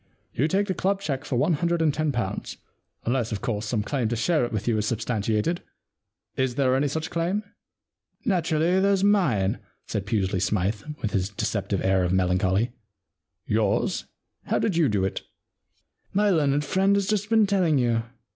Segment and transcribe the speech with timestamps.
[0.33, 2.57] You take the club cheque for one hundred and ten pounds,
[3.05, 5.61] unless, of course, some claim to share it with you is substantiated.
[6.35, 7.43] Is there any such claim?
[8.25, 12.71] Naturally, there's mine,* said Pusely Smythe, with his deceptive air of melancholy.
[13.13, 14.07] * Yours?
[14.45, 15.21] How did you do it?'
[15.87, 18.01] * My learned friend has just been telling you.